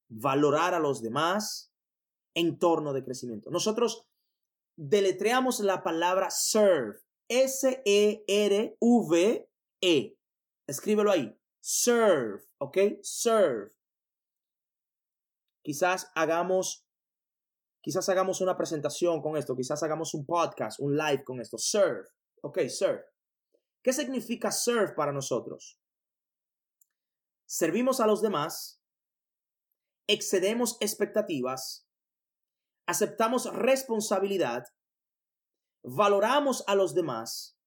[0.10, 1.72] valorar a los demás,
[2.36, 3.50] entorno de crecimiento.
[3.52, 4.08] Nosotros
[4.76, 8.78] deletreamos la palabra serve, S-E-R-V-E.
[9.82, 10.18] -E.
[10.68, 12.78] Escríbelo ahí, serve, ¿ok?
[13.02, 13.72] Serve.
[15.64, 16.86] Quizás hagamos,
[17.82, 21.58] quizás hagamos una presentación con esto, quizás hagamos un podcast, un live con esto.
[21.58, 22.08] Serve,
[22.42, 22.60] ¿ok?
[22.68, 23.04] Serve.
[23.84, 25.80] ¿Qué significa serve para nosotros?
[27.46, 28.79] Servimos a los demás,
[30.10, 31.88] excedemos expectativas,
[32.88, 34.64] aceptamos responsabilidad,
[35.84, 37.60] valoramos a los demás,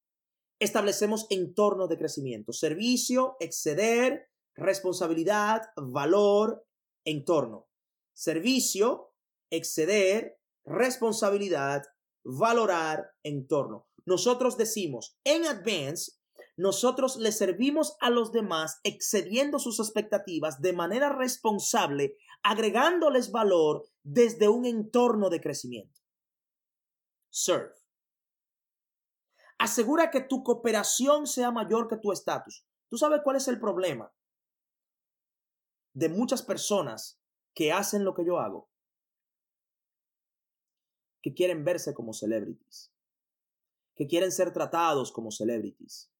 [0.58, 6.66] establecemos entorno de crecimiento, servicio, exceder, responsabilidad, valor,
[7.06, 7.68] entorno.
[8.12, 9.14] Servicio,
[9.50, 11.84] exceder, responsabilidad,
[12.24, 13.88] valorar, entorno.
[14.04, 16.12] Nosotros decimos, en advance,
[16.56, 24.48] nosotros le servimos a los demás excediendo sus expectativas de manera responsable, agregándoles valor desde
[24.48, 26.00] un entorno de crecimiento.
[27.30, 27.74] Serve.
[29.58, 32.66] Asegura que tu cooperación sea mayor que tu estatus.
[32.88, 34.12] ¿Tú sabes cuál es el problema
[35.94, 37.18] de muchas personas
[37.54, 38.68] que hacen lo que yo hago?
[41.22, 42.92] Que quieren verse como celebrities.
[43.94, 46.11] Que quieren ser tratados como celebrities.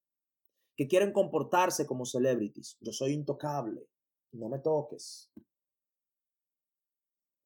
[0.75, 2.77] Que quieren comportarse como celebrities.
[2.81, 3.87] Yo soy intocable.
[4.31, 5.31] No me toques.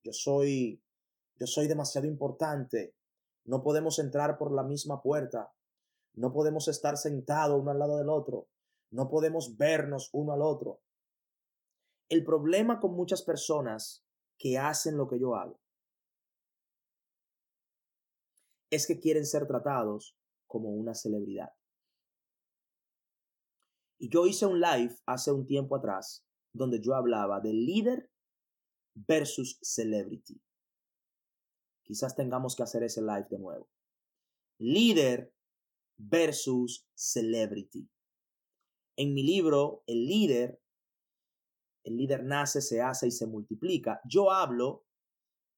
[0.04, 0.82] Yo soy
[1.40, 2.96] yo soy demasiado importante.
[3.46, 5.54] No podemos entrar por la misma puerta.
[6.16, 8.48] No podemos estar sentados uno al lado del otro.
[8.90, 10.82] No podemos vernos uno al otro.
[12.10, 14.04] El problema con muchas personas
[14.38, 15.60] que hacen lo que yo hago
[18.70, 21.52] es que quieren ser tratados como una celebridad.
[24.00, 28.12] Y yo hice un live hace un tiempo atrás donde yo hablaba de líder
[28.94, 30.42] versus celebrity.
[31.84, 33.70] Quizás tengamos que hacer ese live de nuevo.
[34.60, 35.34] Líder
[35.98, 37.90] versus celebrity.
[38.98, 40.62] En mi libro, El líder,
[41.84, 44.86] el líder nace, se hace y se multiplica, yo hablo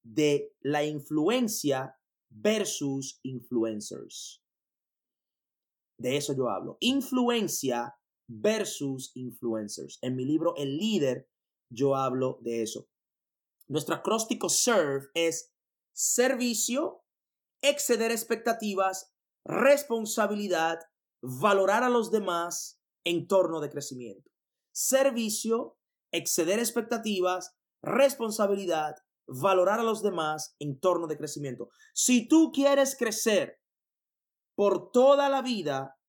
[0.02, 1.98] de la influencia
[2.28, 4.42] versus influencers.
[5.98, 6.76] De eso yo hablo.
[6.80, 7.99] Influencia
[8.30, 9.98] versus influencers.
[10.02, 11.28] En mi libro El líder,
[11.68, 12.88] yo hablo de eso.
[13.68, 15.52] Nuestro acróstico SERVE es
[15.92, 17.04] servicio,
[17.60, 19.12] exceder expectativas,
[19.44, 20.78] responsabilidad,
[21.22, 24.30] valorar a los demás, entorno de crecimiento.
[24.72, 25.76] Servicio,
[26.12, 28.94] exceder expectativas, responsabilidad,
[29.26, 31.68] valorar a los demás, entorno de crecimiento.
[31.94, 33.60] Si tú quieres crecer
[34.56, 35.99] por toda la vida,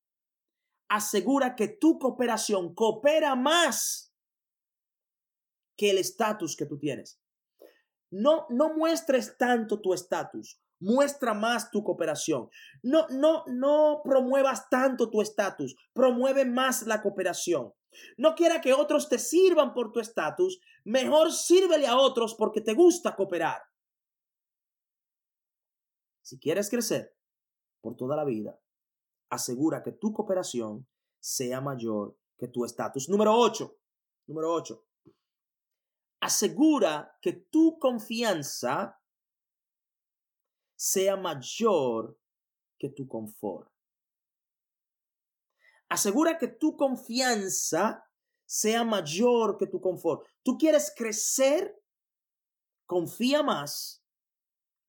[0.91, 4.13] asegura que tu cooperación coopera más
[5.77, 7.17] que el estatus que tú tienes.
[8.12, 12.49] No, no muestres tanto tu estatus, muestra más tu cooperación.
[12.84, 17.71] No, no, no promuevas tanto tu estatus, promueve más la cooperación.
[18.17, 22.73] No quiera que otros te sirvan por tu estatus, mejor sírvele a otros porque te
[22.73, 23.62] gusta cooperar.
[26.21, 27.15] Si quieres crecer
[27.80, 28.60] por toda la vida,
[29.32, 30.86] asegura que tu cooperación
[31.20, 33.10] sea mayor que tu estatus.
[33.10, 33.78] Número 8.
[34.28, 34.86] Número 8.
[36.20, 39.02] Asegura que tu confianza
[40.76, 42.20] sea mayor
[42.78, 43.72] que tu confort.
[45.89, 48.04] Asegura que tu confianza
[48.46, 50.28] sea mayor que tu confort.
[50.44, 51.82] Tú quieres crecer,
[52.86, 54.04] confía más,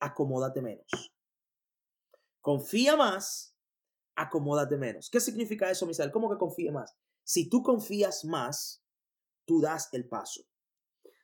[0.00, 0.86] acomódate menos.
[2.40, 3.51] Confía más,
[4.16, 5.10] acomódate menos.
[5.10, 6.10] ¿Qué significa eso, Misael?
[6.12, 6.96] ¿Cómo que confía más?
[7.24, 8.82] Si tú confías más,
[9.44, 10.42] tú das el paso.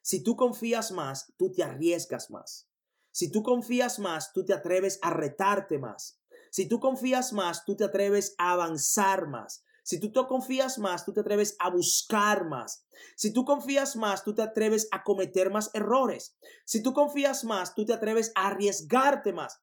[0.02, 2.68] Si tú confías más, tú te arriesgas más.
[3.10, 6.20] Si tú confías más, tú te atreves a retarte más.
[6.50, 9.64] Si tú confías más, tú te atreves a avanzar más.
[9.82, 12.86] Si tú te confías más, tú te atreves a buscar más.
[13.16, 16.36] Si tú confías más, tú te atreves a cometer más errores.
[16.66, 19.62] Si tú confías más, tú te atreves a arriesgarte más.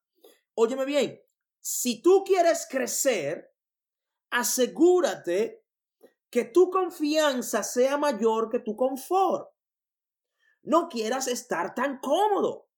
[0.54, 1.20] Óyeme bien,
[1.68, 3.52] si tú quieres crecer,
[4.30, 5.64] asegúrate
[6.30, 9.48] que tu confianza sea mayor que tu confort.
[10.62, 12.68] No quieras estar tan cómodo.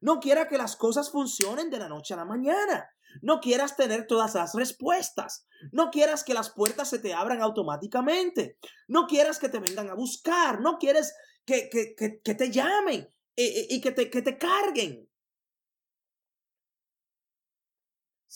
[0.00, 2.88] No quieras que las cosas funcionen de la noche a la mañana.
[3.20, 5.48] No quieras tener todas las respuestas.
[5.72, 8.58] No quieras que las puertas se te abran automáticamente.
[8.86, 10.60] No quieras que te vengan a buscar.
[10.60, 15.10] No quieres que, que, te llamen eh, eh, y, que, te, que te carguen.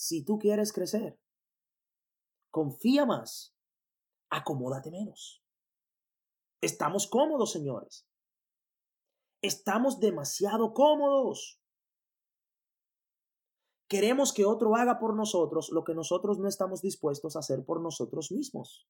[0.03, 1.21] Si tú quieres crecer,
[2.51, 3.55] confía más,
[4.31, 5.45] acomódate menos.
[6.63, 8.09] Estamos cómodos, señores.
[9.43, 11.61] Estamos demasiado cómodos.
[13.91, 17.83] Queremos que otro haga por nosotros lo que nosotros no estamos dispuestos a hacer por
[17.83, 18.89] nosotros mismos.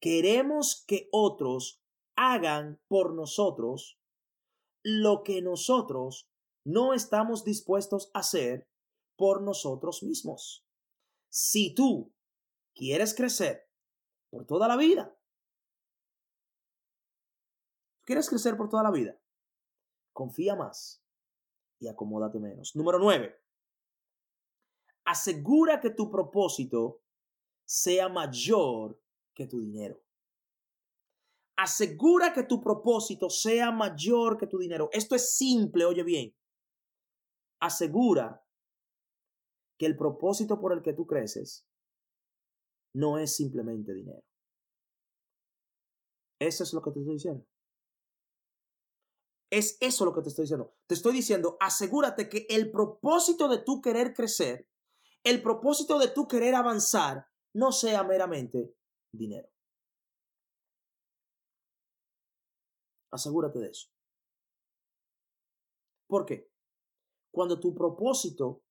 [0.00, 1.80] Queremos que otros
[2.16, 4.00] hagan por nosotros
[4.82, 6.28] lo que nosotros
[6.66, 8.68] no estamos dispuestos a hacer
[9.16, 10.66] por nosotros mismos.
[11.28, 12.12] Si tú
[12.74, 13.68] quieres crecer
[14.30, 15.16] por toda la vida,
[18.04, 19.18] ¿Quieres crecer por toda la vida?
[20.12, 21.02] Confía más
[21.78, 22.76] y acomódate menos.
[22.76, 23.34] Número 9.
[25.06, 27.02] Asegura que tu propósito
[27.64, 29.00] sea mayor
[29.34, 30.02] que tu dinero.
[31.56, 34.88] Asegura que tu propósito sea mayor que tu dinero.
[34.92, 36.34] Esto es simple, oye bien.
[37.60, 38.43] Asegura
[39.78, 41.66] que el propósito por el que tú creces
[42.94, 44.22] no es simplemente dinero.
[46.40, 47.46] Eso es lo que te estoy diciendo.
[49.50, 50.74] Es eso lo que te estoy diciendo.
[50.86, 54.68] Te estoy diciendo, asegúrate que el propósito de tu querer crecer,
[55.22, 58.74] el propósito de tu querer avanzar, no sea meramente
[59.12, 59.48] dinero.
[63.12, 63.88] Asegúrate de eso.
[66.08, 66.50] ¿Por qué?
[67.32, 68.63] Cuando tu propósito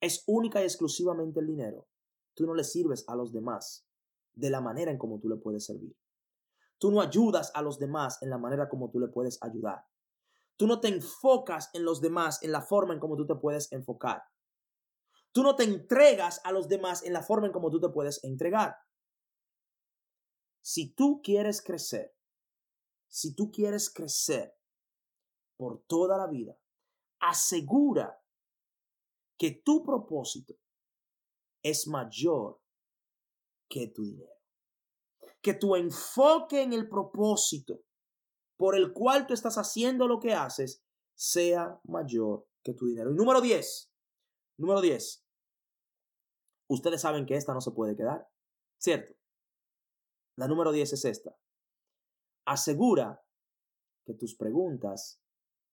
[0.00, 1.88] es única y exclusivamente el dinero,
[2.34, 3.86] tú no le sirves a los demás
[4.34, 5.96] de la manera en como tú le puedes servir.
[6.78, 9.84] Tú no ayudas a los demás en la manera como tú le puedes ayudar.
[10.56, 13.70] Tú no te enfocas en los demás en la forma en cómo tú te puedes
[13.72, 14.22] enfocar.
[15.32, 18.22] Tú no te entregas a los demás en la forma en cómo tú te puedes
[18.24, 18.76] entregar.
[20.62, 22.14] Si tú quieres crecer,
[23.08, 24.54] si tú quieres crecer
[25.56, 26.56] por toda la vida,
[27.20, 28.17] asegura
[29.38, 30.54] que tu propósito
[31.62, 32.60] es mayor
[33.68, 34.32] que tu dinero.
[35.40, 37.82] Que tu enfoque en el propósito
[38.56, 40.84] por el cual tú estás haciendo lo que haces
[41.14, 43.10] sea mayor que tu dinero.
[43.10, 43.92] Y número 10,
[44.58, 45.24] número 10,
[46.68, 48.28] ustedes saben que esta no se puede quedar,
[48.78, 49.14] ¿cierto?
[50.36, 51.36] La número 10 es esta.
[52.44, 53.24] Asegura
[54.04, 55.20] que tus preguntas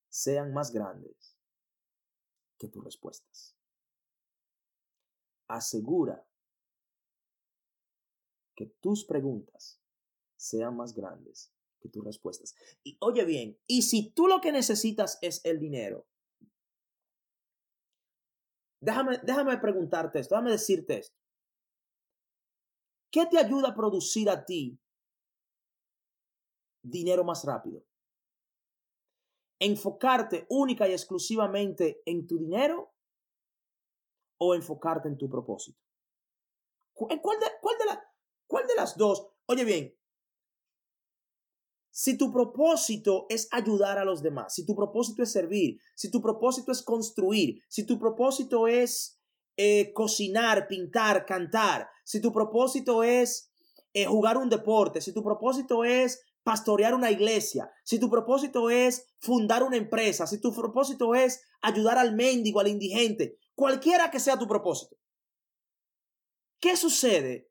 [0.09, 1.37] sean más grandes
[2.57, 3.54] que tus respuestas.
[5.47, 6.25] Asegura
[8.55, 9.79] que tus preguntas
[10.37, 11.55] sean más grandes
[11.89, 12.55] tus respuestas.
[12.83, 16.05] Y oye bien, y si tú lo que necesitas es el dinero,
[18.81, 21.15] déjame, déjame preguntarte esto, déjame decirte esto.
[23.11, 24.77] ¿Qué te ayuda a producir a ti
[26.83, 27.83] dinero más rápido?
[29.59, 32.93] ¿Enfocarte única y exclusivamente en tu dinero
[34.37, 35.79] o enfocarte en tu propósito?
[36.93, 38.03] ¿Cuál de, cuál de, la,
[38.47, 39.27] cuál de las dos?
[39.47, 39.95] Oye bien,
[41.91, 46.21] si tu propósito es ayudar a los demás, si tu propósito es servir, si tu
[46.21, 49.19] propósito es construir, si tu propósito es
[49.55, 53.49] eh, cocinar, pintar, cantar, si tu propósito es
[53.93, 59.07] eh, jugar un deporte, si tu propósito es pastorear una iglesia, si tu propósito es
[59.19, 64.37] fundar una empresa, si tu propósito es ayudar al mendigo, al indigente, cualquiera que sea
[64.37, 64.95] tu propósito.
[66.59, 67.49] ¿Qué sucede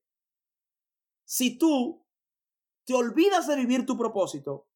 [1.25, 2.05] si tú
[2.85, 4.69] te olvidas de vivir tu propósito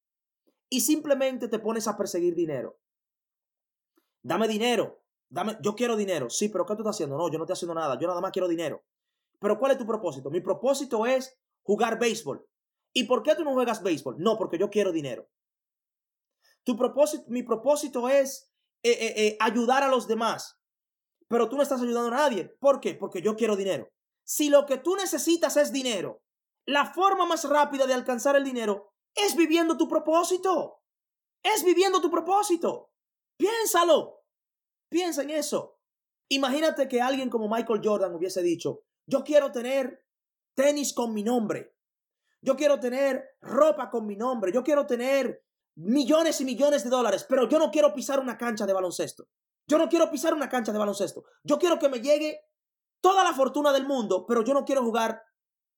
[0.70, 2.78] y simplemente te pones a perseguir dinero.
[4.22, 6.28] Dame dinero, dame, yo quiero dinero.
[6.30, 7.16] Sí, pero ¿qué tú estás haciendo?
[7.16, 8.84] No, yo no estoy haciendo nada, yo nada más quiero dinero.
[9.38, 10.30] Pero ¿cuál es tu propósito?
[10.30, 12.46] Mi propósito es jugar béisbol.
[12.92, 14.16] ¿Y por qué tú no juegas béisbol?
[14.18, 15.28] No, porque yo quiero dinero.
[16.64, 18.50] Tu propósito, mi propósito es
[18.82, 20.57] eh, eh, eh, ayudar a los demás.
[21.28, 22.56] Pero tú no estás ayudando a nadie.
[22.58, 22.94] ¿Por qué?
[22.94, 23.88] Porque yo quiero dinero.
[24.24, 26.22] Si lo que tú necesitas es dinero
[26.68, 30.82] la forma más rápida de alcanzar el dinero es viviendo tu propósito.
[31.42, 32.92] Es viviendo tu propósito.
[33.38, 34.22] Piénsalo.
[34.90, 35.78] Piensa en eso.
[36.28, 40.04] Imagínate que alguien como Michael Jordan hubiese dicho, yo quiero tener
[40.54, 41.74] tenis con mi nombre.
[42.42, 44.52] Yo quiero tener ropa con mi nombre.
[44.52, 45.42] Yo quiero tener
[45.74, 49.26] millones y millones de dólares, pero yo no quiero pisar una cancha de baloncesto.
[49.68, 51.24] Yo no quiero pisar una cancha de baloncesto.
[51.44, 52.40] Yo quiero que me llegue
[53.00, 55.22] toda la fortuna del mundo, pero yo no quiero jugar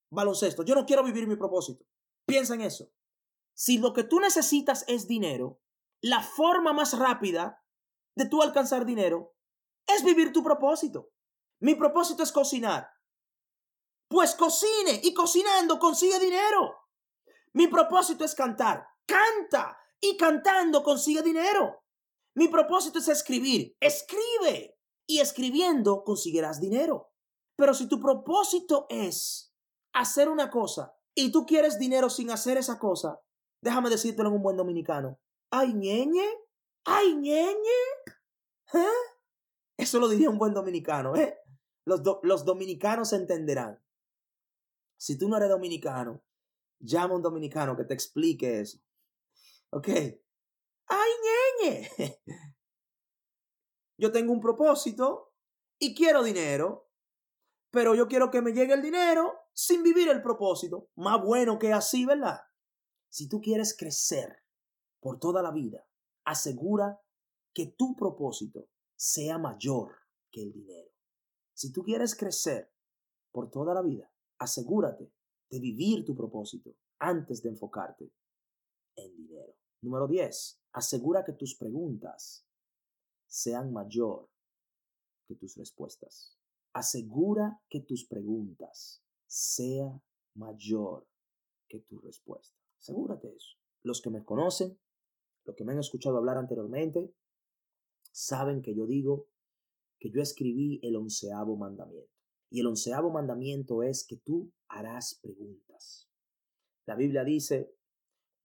[0.09, 0.63] baloncesto.
[0.63, 1.85] Yo no quiero vivir mi propósito.
[2.25, 2.89] Piensa en eso.
[3.53, 5.61] Si lo que tú necesitas es dinero,
[6.01, 7.63] la forma más rápida
[8.15, 9.35] de tú alcanzar dinero
[9.85, 11.11] es vivir tu propósito.
[11.59, 12.89] Mi propósito es cocinar.
[14.07, 16.87] Pues cocine y cocinando consigue dinero.
[17.53, 18.87] Mi propósito es cantar.
[19.05, 21.80] Canta y cantando consigue dinero.
[22.35, 23.75] Mi propósito es escribir.
[23.79, 24.77] Escribe
[25.07, 27.11] y escribiendo conseguirás dinero.
[27.55, 29.53] Pero si tu propósito es
[29.93, 33.21] hacer una cosa y tú quieres dinero sin hacer esa cosa,
[33.61, 35.19] déjame decírtelo en un buen dominicano.
[35.51, 36.27] ¡Ay, ñeñe!
[36.85, 37.81] ¡Ay, ñeñe!
[38.73, 38.85] ¿Eh?
[39.77, 41.37] Eso lo diría un buen dominicano, ¿eh?
[41.85, 43.83] Los, los dominicanos entenderán.
[44.97, 46.23] Si tú no eres dominicano,
[46.79, 48.79] llama a un dominicano que te explique eso.
[49.71, 49.87] ¿Ok?
[49.87, 51.40] ¡Ay, ñeñe!
[53.97, 55.35] Yo tengo un propósito
[55.79, 56.89] y quiero dinero,
[57.71, 60.89] pero yo quiero que me llegue el dinero sin vivir el propósito.
[60.95, 62.39] Más bueno que así, ¿verdad?
[63.09, 64.43] Si tú quieres crecer
[64.99, 65.87] por toda la vida,
[66.25, 66.99] asegura
[67.53, 69.95] que tu propósito sea mayor
[70.31, 70.89] que el dinero.
[71.53, 72.73] Si tú quieres crecer
[73.31, 75.13] por toda la vida, asegúrate
[75.49, 78.11] de vivir tu propósito antes de enfocarte
[78.95, 79.53] en dinero.
[79.81, 80.61] Número 10.
[80.73, 82.45] Asegura que tus preguntas
[83.27, 84.29] sean mayor
[85.27, 86.37] que tus respuestas.
[86.73, 90.01] Asegura que tus preguntas sea
[90.35, 91.07] mayor
[91.67, 92.57] que tu respuesta.
[92.79, 93.57] Asegúrate eso.
[93.83, 94.79] Los que me conocen,
[95.45, 97.13] los que me han escuchado hablar anteriormente,
[98.11, 99.27] saben que yo digo
[99.99, 102.11] que yo escribí el onceavo mandamiento.
[102.49, 106.09] Y el onceavo mandamiento es que tú harás preguntas.
[106.85, 107.73] La Biblia dice,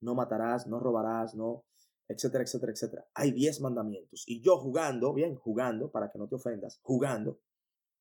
[0.07, 1.67] no matarás, no robarás, no,
[2.09, 3.09] etcétera, etcétera, etcétera.
[3.15, 4.25] Hay diez mandamientos.
[4.27, 7.41] Y yo jugando, bien, jugando, para que no te ofendas, jugando,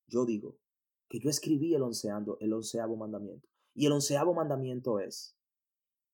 [0.07, 0.57] yo digo
[1.09, 3.49] que yo escribí el onceavo, el onceavo mandamiento.
[3.73, 5.37] Y el onceavo mandamiento es,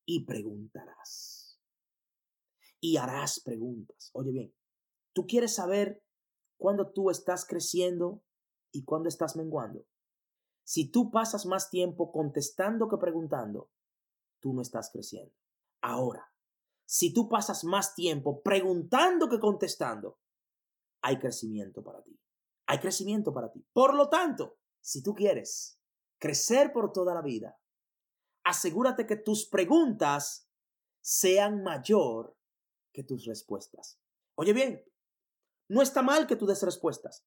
[0.05, 1.59] y preguntarás.
[2.79, 4.09] Y harás preguntas.
[4.13, 4.53] Oye bien,
[5.13, 6.03] Tú quieres saber
[6.57, 8.23] cuándo tú estás creciendo
[8.71, 9.85] y cuándo estás menguando.
[10.63, 13.69] Si tú pasas más tiempo contestando que preguntando,
[14.39, 15.35] tú no estás creciendo.
[15.81, 16.31] Ahora,
[16.85, 20.19] si tú pasas más tiempo preguntando que contestando,
[21.01, 22.19] hay crecimiento para ti.
[22.67, 23.65] Hay crecimiento para ti.
[23.73, 25.79] Por lo tanto, si tú quieres
[26.19, 27.57] crecer por toda la vida,
[28.43, 30.47] asegúrate que tus preguntas
[31.01, 32.37] sean mayor
[32.93, 33.99] que tus respuestas.
[34.35, 34.83] Oye bien,
[35.69, 37.25] no está mal que tú des respuestas,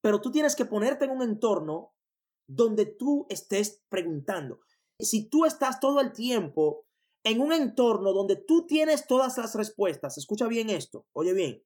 [0.00, 1.94] pero tú tienes que ponerte en un entorno
[2.46, 4.60] donde tú estés preguntando.
[5.00, 6.85] Si tú estás todo el tiempo
[7.26, 11.60] en un entorno donde tú tienes todas las respuestas, escucha bien esto, oye bien,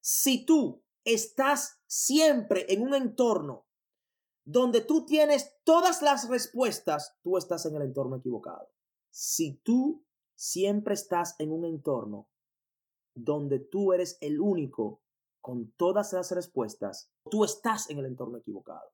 [0.00, 3.66] si tú estás siempre en un entorno
[4.44, 8.70] donde tú tienes todas las respuestas, tú estás en el entorno equivocado.
[9.10, 10.04] Si tú
[10.36, 12.28] siempre estás en un entorno
[13.12, 15.02] donde tú eres el único
[15.40, 18.92] con todas las respuestas, tú estás en el entorno equivocado.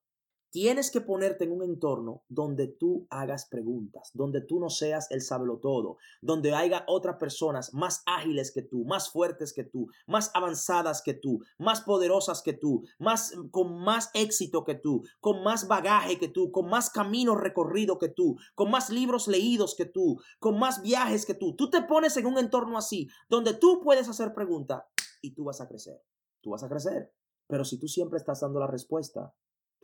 [0.51, 5.23] Tienes que ponerte en un entorno donde tú hagas preguntas, donde tú no seas el
[5.61, 11.03] todo, donde haya otras personas más ágiles que tú, más fuertes que tú, más avanzadas
[11.03, 16.19] que tú, más poderosas que tú, más con más éxito que tú, con más bagaje
[16.19, 20.59] que tú, con más camino recorrido que tú, con más libros leídos que tú, con
[20.59, 21.55] más viajes que tú.
[21.57, 24.85] Tú te pones en un entorno así, donde tú puedes hacer preguntas
[25.21, 26.01] y tú vas a crecer
[26.47, 27.13] tú vas a crecer.
[27.49, 29.35] Pero si tú siempre estás dando la respuesta,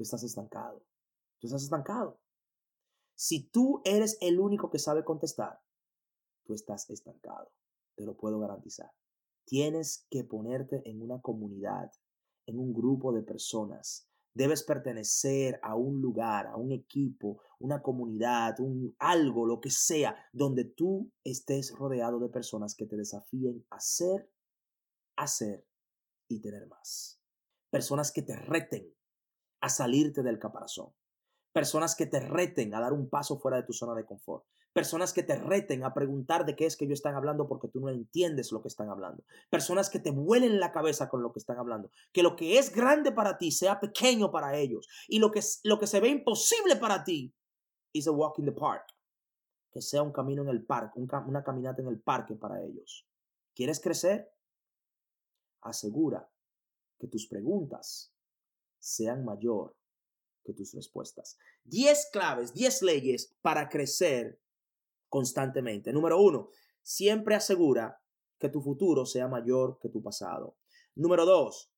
[0.03, 0.85] estás estancado.
[1.39, 2.21] Tú estás estancado.
[3.15, 5.61] Si tú eres el único que sabe contestar,
[6.45, 7.53] tú estás estancado.
[7.95, 8.93] Te lo puedo garantizar.
[9.45, 11.93] Tienes que ponerte en una comunidad,
[12.47, 14.09] en un grupo de personas.
[14.35, 20.17] Debes pertenecer a un lugar, a un equipo, una comunidad, un algo, lo que sea,
[20.33, 24.31] donde tú estés rodeado de personas que te desafíen a ser,
[25.17, 25.67] a ser
[26.29, 27.21] y tener más.
[27.71, 28.95] Personas que te reten
[29.63, 30.93] a salirte del caparazón.
[31.53, 34.45] Personas que te reten a dar un paso fuera de tu zona de confort.
[34.75, 37.81] Personas que te reten a preguntar de qué es que ellos están hablando porque tú
[37.81, 39.25] no entiendes lo que están hablando.
[39.51, 41.91] Personas que te vuelen la cabeza con lo que están hablando.
[42.13, 44.89] Que lo que es grande para ti sea pequeño para ellos.
[45.09, 47.35] Y lo que, lo que se ve imposible para ti
[47.93, 48.85] is a walk in the park.
[49.71, 53.07] Que sea un camino en el parque, una caminata en el parque para ellos.
[53.55, 54.33] ¿Quieres crecer?
[55.63, 56.29] asegura
[56.99, 58.13] que tus preguntas
[58.83, 59.77] sean mayor
[60.45, 61.39] que tus respuestas.
[61.65, 64.41] Diez claves, diez leyes para crecer
[65.09, 65.93] constantemente.
[65.93, 66.51] Número uno,
[66.83, 68.03] siempre asegura
[68.39, 70.57] que tu futuro sea mayor que tu pasado.
[70.97, 71.71] Número dos,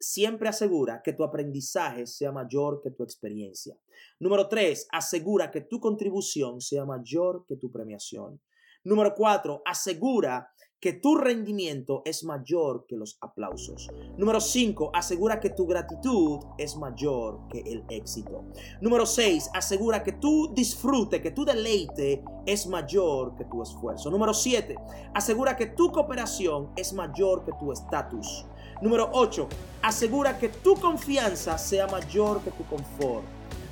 [0.00, 3.78] siempre asegura que tu aprendizaje sea mayor que tu experiencia.
[4.18, 8.40] Número tres, asegura que tu contribución sea mayor que tu premiación.
[8.82, 10.50] Número cuatro, asegura
[10.80, 13.88] que tu rendimiento es mayor que los aplausos.
[14.16, 18.44] Número 5, asegura que tu gratitud es mayor que el éxito.
[18.80, 24.08] Número 6, asegura que tu disfrute, que tu deleite es mayor que tu esfuerzo.
[24.10, 24.76] Número 7,
[25.14, 28.46] asegura que tu cooperación es mayor que tu estatus.
[28.80, 29.48] Número 8,
[29.82, 33.24] asegura que tu confianza sea mayor que tu confort.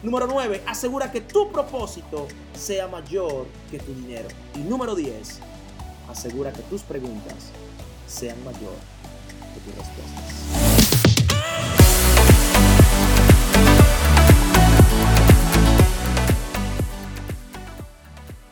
[0.02, 4.28] Número 9, asegura que tu propósito sea mayor que tu dinero.
[4.54, 5.40] Y número 10,
[6.08, 7.50] asegura que tus preguntas
[8.06, 8.76] sean mayor
[9.54, 10.65] que tus respuestas.